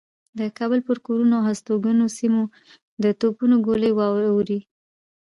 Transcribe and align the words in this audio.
د 0.39 0.41
کابل 0.57 0.79
پر 0.87 0.97
کورونو 1.05 1.33
او 1.37 1.43
هستوګنو 1.49 2.05
سیمو 2.17 2.43
د 3.03 3.05
توپونو 3.19 3.55
ګولۍ 3.65 3.91
و 3.93 3.99
اوروي. 4.29 4.59